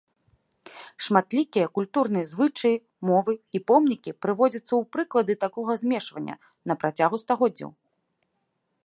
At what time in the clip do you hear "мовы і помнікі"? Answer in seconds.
3.09-4.15